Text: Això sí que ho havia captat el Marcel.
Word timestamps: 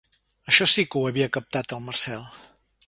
Això 0.51 0.67
sí 0.75 0.85
que 0.95 1.03
ho 1.03 1.03
havia 1.11 1.29
captat 1.37 1.77
el 1.79 1.87
Marcel. 1.91 2.27